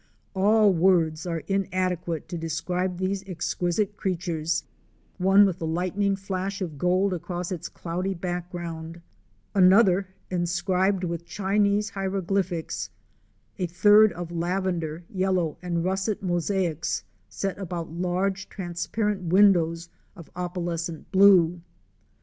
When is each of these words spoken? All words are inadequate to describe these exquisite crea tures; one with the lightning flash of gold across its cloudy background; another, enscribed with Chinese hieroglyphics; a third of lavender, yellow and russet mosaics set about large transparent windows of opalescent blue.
All 0.33 0.73
words 0.73 1.27
are 1.27 1.43
inadequate 1.47 2.27
to 2.29 2.35
describe 2.39 2.97
these 2.97 3.23
exquisite 3.29 3.97
crea 3.97 4.17
tures; 4.17 4.63
one 5.19 5.45
with 5.45 5.59
the 5.59 5.67
lightning 5.67 6.15
flash 6.15 6.59
of 6.59 6.79
gold 6.79 7.13
across 7.13 7.51
its 7.51 7.69
cloudy 7.69 8.15
background; 8.15 8.99
another, 9.53 10.07
enscribed 10.31 11.03
with 11.03 11.27
Chinese 11.27 11.91
hieroglyphics; 11.91 12.89
a 13.59 13.67
third 13.67 14.11
of 14.13 14.31
lavender, 14.31 15.03
yellow 15.07 15.57
and 15.61 15.83
russet 15.85 16.23
mosaics 16.23 17.03
set 17.29 17.59
about 17.59 17.91
large 17.93 18.49
transparent 18.49 19.25
windows 19.25 19.87
of 20.15 20.31
opalescent 20.35 21.11
blue. 21.11 21.61